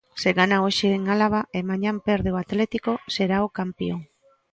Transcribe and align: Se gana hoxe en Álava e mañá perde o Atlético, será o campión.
Se 0.21 0.29
gana 0.39 0.57
hoxe 0.65 0.87
en 0.97 1.03
Álava 1.13 1.41
e 1.57 1.59
mañá 1.69 1.91
perde 2.07 2.29
o 2.31 2.39
Atlético, 2.43 2.91
será 3.15 3.37
o 3.47 3.53
campión. 3.59 3.99